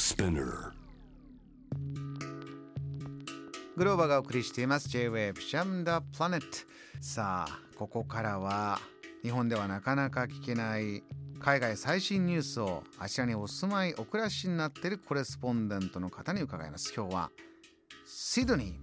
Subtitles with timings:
[0.00, 0.72] Spinner.
[3.76, 4.88] グローバーがお送りしています。
[4.88, 6.46] J-Wave シャムダプラネット。
[7.02, 8.80] さあここからは
[9.22, 11.04] 日本ではなかなか聞けない
[11.38, 16.94] 海外最新ニュースをあちらにお住まいお暮らしになっているコレスポンデントの方に伺います。
[16.96, 17.30] 今日は
[18.06, 18.76] シドニー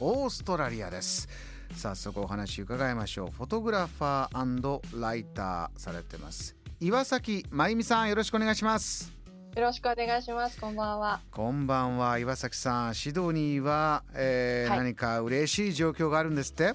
[0.00, 1.28] オーストラリアです。
[1.76, 3.30] 早速お話伺いましょう。
[3.30, 6.54] フォトグラファーライターされてます。
[6.78, 9.17] 岩崎真由美さんよろしくお願いします。
[9.58, 10.60] よろしくお願いします。
[10.60, 11.18] こんばんは。
[11.32, 16.74] こんばんは岩崎さんシドニーは、えーはい何か嬉しい状況があるんですって？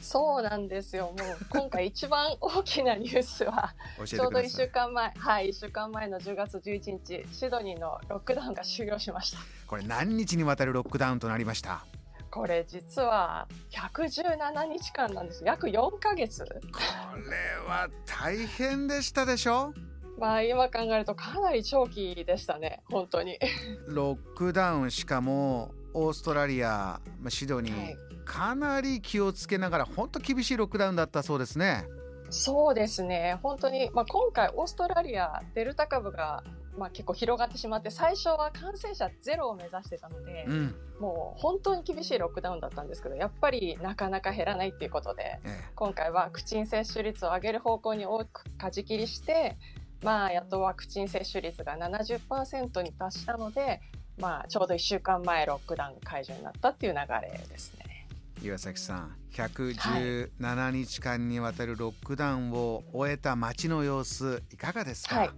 [0.00, 1.12] そうなんですよ。
[1.18, 3.74] もう今回一番大きなニュースは
[4.06, 9.38] ちょうど1ください週間前、はい、1週間前の10月11日、シドニーのロックダウンが終了しました。
[9.66, 11.84] これ何日にわたるロックダウンとなりました？
[12.30, 15.44] これ実は117日間なんです。
[15.44, 16.46] 約4ヶ月。
[16.46, 19.74] これは大変でしたでしょ？
[20.18, 22.82] まあ今考えるとかなり長期でしたね。
[22.90, 23.38] 本当に。
[23.86, 31.84] ロックダウンしかもオーストラリアまあシドニー、はいかなり気をつけながら本当厳しいロックダウンだったそうですね
[32.30, 33.38] そうですね。
[33.42, 36.42] 本当に、まあ今回オーストラリアデルタ株が
[36.76, 49.56] まあ結構広がってしまって、最初は感染者ゼロを目指してたので、うん、もう本当に厳しいロックダウンだったんですけどやっぱりなかなか減らないっていうことでえ今回ワクチン接種率を上げる方向に大きく舵切りして
[50.02, 53.80] まあやっとワクチン接種率が70%に達したので
[54.18, 58.06] まあちょうど1週間前ロックダウン解除になったっていう流れですね。
[58.42, 65.30] え岩崎さん117日間にわたるロックダウンを終えた街の様子いかがですか、はい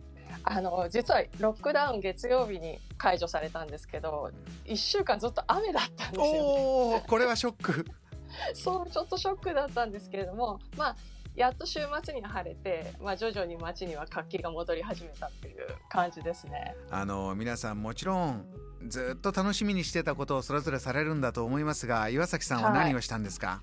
[0.42, 4.31] あの実はロックダウン月曜日に解除されたんですけど
[4.67, 7.05] 1週間ずっと雨だったんですよね。
[7.06, 7.87] これはショック
[8.55, 10.97] そうちょっとショックだったんですけれどもまあ
[11.39, 15.56] やっと週末には晴れて、まあ、徐々に街には活気が戻り始めたっていう
[15.89, 16.75] 感じですね。
[16.91, 18.44] あの皆さんもちろん
[18.89, 23.62] ずっと楽しみにしてたことをそれぞれされるんだと思いますが岩崎さんは何をしたんですか、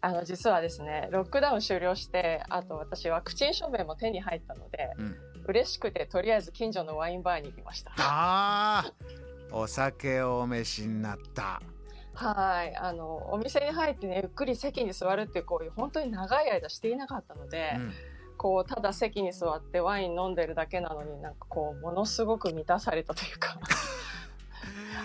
[0.00, 5.16] あの実はですねロックダウン終了してあと私ワクチン証明も手に入ったのでうん
[5.46, 7.92] 嬉しくてとりあえず近所のワインバーに行きました。
[7.98, 11.60] あーお酒をお召しになった
[12.22, 12.76] はい。
[12.76, 17.92] あのお店に入ってねゆっくり席に座るっていうこういう本当に長い間していなかったので、うん。
[18.36, 23.58] こうただ席に座ってワイン飲んでるだけなのになんかこうものすごく満たされたというか。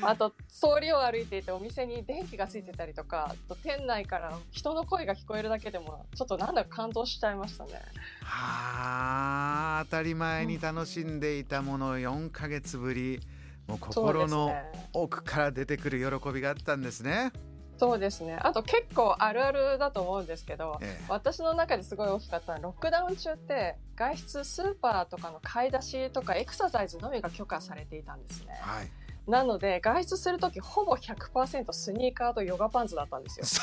[0.01, 7.81] あと通りを歩いていてお店に電気がついてたりとかあと店内から人の声が聞こえるだけでもちょっとなんだか感動しちゃいましたね。
[8.21, 13.21] はあ当たり前に楽しんでいたもの4ヶ月ぶり
[13.67, 14.63] もう心のね
[14.93, 17.31] 奥から出てくる喜びがあったんですね。
[17.77, 28.57] そうですねあと結構あるあるだと思うんですけどええ私の中ですごい大きかったのはロックダウン中って外出スーパーとかの買い出しとかエクササイズのみが許可されていたんですね。
[28.61, 28.89] はい、
[29.27, 33.45] なので外出する時ほぼ100%スニーカーとヨガパンツだったんですよ。
[33.45, 33.59] そ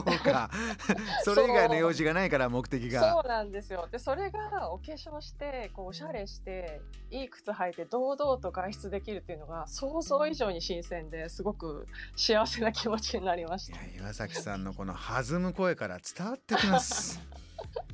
[0.00, 0.50] うか。
[1.22, 3.12] それ以外の用事がないから目的が。
[3.12, 3.28] そう。
[3.28, 3.86] なんですよ。
[3.92, 6.80] でそれがお化粧してこうおしゃれして
[7.10, 11.86] いい靴履いて堂々と外出できるっていうのが想像以上に新鮮ですごく
[12.16, 13.78] 幸せな気持ちになりました。
[13.96, 17.20] 岩崎さんのこの弾む声から伝わってきます。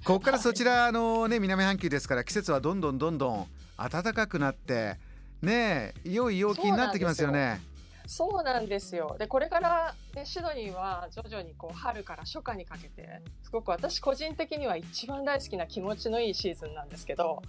[0.05, 3.47] ここからそちらのね南半球ですから季節はどんどんどんどん
[3.77, 4.99] 暖かくなって
[5.43, 7.61] ねえ良い陽気になってきますよね。
[8.07, 17.43] そうなんですよでこれから、ね、シドニーは徐々にこう春から初夏にかけてすごく私個人的には一番大好きな気持ちのいいシーズンなんですけど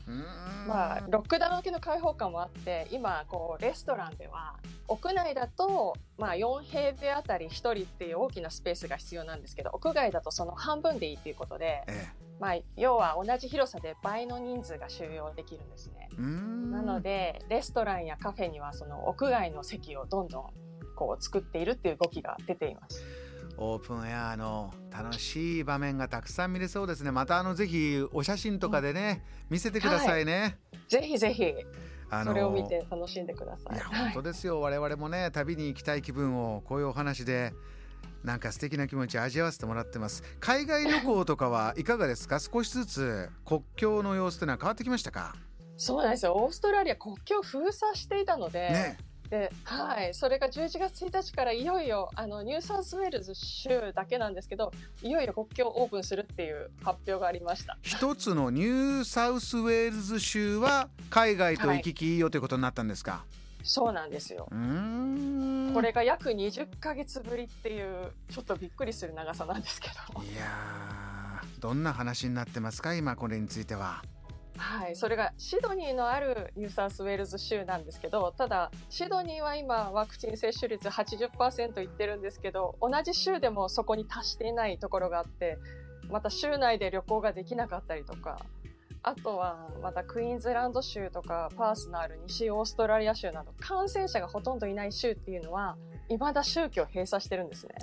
[0.68, 4.56] まあ、ロックダウン明けの開放感もあって今こうレストランでは
[4.88, 12.08] 屋内だと、まあ、4平米あたり1人っていう大きなスペースが必要なんですけど屋外だとその半分でいいっていうことで、え
[12.40, 16.10] まあ、要は同じ広さで倍の人数が収容できるんですね。
[16.18, 20.69] なのでレストランやカフェにはその屋外の席をどんどん
[21.00, 23.02] こう作っているっていう動きが出ています。
[23.58, 27.12] オープンエアの楽しい場面がたくさん見れそうですね。
[27.12, 31.54] またあのぜひお写真とかでね、見せてくださいね、ぜひぜひ
[32.10, 33.78] あそれを見て楽しんでください。
[33.78, 34.60] い本当ですよ。
[34.60, 37.54] 我々もね旅に行きたい気分をこういうお話で
[38.24, 40.24] なんか素敵な気持ち味わわせてもらってます。
[40.42, 42.40] 海外旅行とかはいかがですか？
[42.44, 45.36] 少しずつ国境の様子ってのは変わってきましたか？
[45.78, 46.34] そうなんですよ。
[46.36, 48.98] オーストラリア国境封鎖していたので、ね
[49.30, 54.72] ではい、それが11月1日からいよいよあのニューサウスウェールズ州だけなんですけど
[55.04, 57.78] いよいよ国境をオープンするっていう発表がありました。
[57.84, 62.20] 一つのニューサウスウェールズ州は海外と行き来いい。
[62.20, 63.24] よということになったんですか、
[63.64, 64.48] そうなんですよ。
[64.52, 65.74] うーん。
[65.74, 70.24] これが約20ヶ月ぶりっていうちょっとびっくりする長さなんですけど。
[70.24, 72.96] いやーどんな話になってますか？
[72.96, 74.04] 今これについては
[74.60, 85.58] はい、それがシドニーのあるニューサウスウェールズ州なんですけどただシドニーは今ワクチン接種率80%いってるんですけど同じ州でもそこに達していないところがあって
[86.10, 88.40] また州内で旅行ができなかったりとか
[89.02, 95.78] あとはまたクイーンズランド州とかパースのある西オーストラリア州など感染者がほとんどいない州っていうのは
[96.10, 97.76] いまだ宗教を閉鎖してるんですね。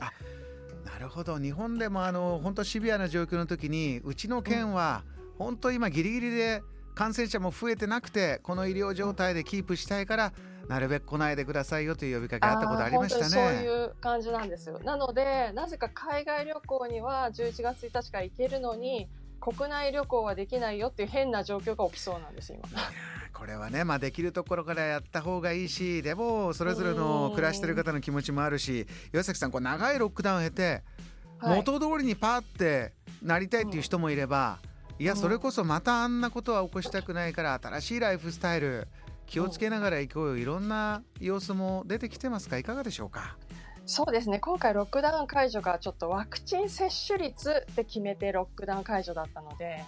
[0.85, 5.03] なるほど日本でもあの本当シビアな状況の時にうちの県は
[5.39, 6.63] 本当今ギリギリで
[6.95, 10.33] 感染者も増えてなくてこの医療状態でキープしたいから
[10.69, 13.25] なるべく来ないでくださいよという呼びかけあったことありましたね。
[13.27, 14.81] そういう感じなんですよ。
[14.81, 19.09] なのでなぜか海外旅行には11月1日から行けるのに
[19.41, 22.63] 国内旅行はできないよっていう変な状況が起きそうなんです今。
[23.33, 30.83] これはね、まあ、できるところからやった方がいいしでもそれぞれの暮らしてる方の気持ちもあるし岩崎さんこう長いロックダウンを経て、
[31.43, 34.59] 元通りにパーってなりたいっていう人もいれば、
[34.99, 38.89] いやそれこそまたあんなことは起こしたくないから新しいライフスタイル
[39.27, 40.37] 気をつけながら行こうよ。
[40.39, 42.57] いろんな様子も出てきてますか？
[42.57, 43.37] いかがでしょうか？
[43.85, 44.39] そうですね。
[44.39, 49.85] 今回ロックダウン解除がちょっとワクチン接種率で決めてロックダウン解除だったので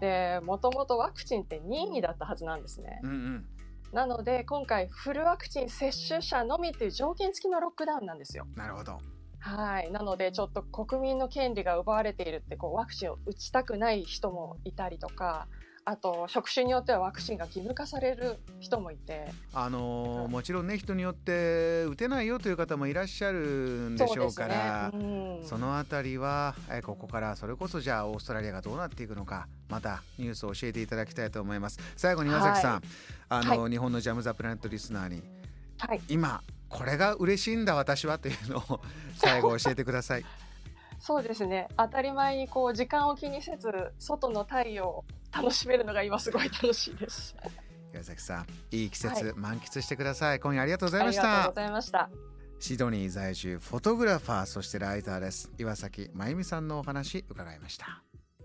[0.00, 3.00] でもともとワクチンって任意だったはずなんですね。
[3.02, 3.46] うんうん。
[3.92, 8.46] なので今回フルワクチン接種者のみっていう条件付きのロックダウンなんですよ。
[8.54, 9.00] なるほど
[9.42, 9.90] はい。
[9.90, 15.48] なのでちょっと国民の権利が奪われているってこうワクチンを打ちたくない人もいたりとか。
[15.84, 23.40] あと職種によってはワクチンが義務化される人もいてあのーもちろんね人によって打てないよという方もいらっしゃる
[23.90, 32.82] んでしょうからそねうんそのあたりは、えーここからそれこそじゃあオーストラリアがどうなっていくのかまたニュースを教えていただきたいと思います最後に岩崎さん、はい
[33.28, 35.22] あの、日本のジャム・ザ・プラネットリスナーに
[35.78, 36.00] はい。
[36.08, 36.40] 今
[36.72, 38.80] これが嬉しいんだ私はというのを
[39.16, 40.24] 最後教えてください
[40.98, 41.66] そうですね。
[41.76, 47.34] 当たり前にこう時間を気にせず外の太陽を楽しめるのが今すごい楽しいです。
[47.92, 52.10] 岩崎さんいい季節、はい満喫してください今夜ありがとうございあましたりがとうございました。
[52.60, 58.04] シドニー在住フォトグラファーそしてライターです岩崎真由美さんのお話伺いました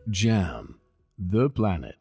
[0.10, 0.80] Jam,
[1.20, 1.94] the planet.